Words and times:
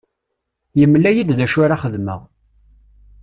Yemla-iyi-d 0.79 1.31
d 1.37 1.39
acu 1.45 1.59
ara 1.65 1.81
xedmeɣ. 1.83 2.19